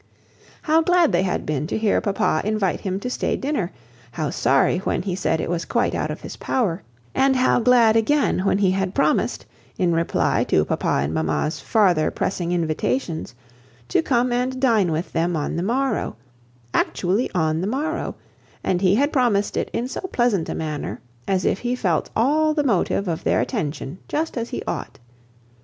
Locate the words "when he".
4.79-5.15, 8.39-8.71